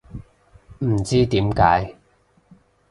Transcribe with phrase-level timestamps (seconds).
[0.79, 1.95] 唔知點解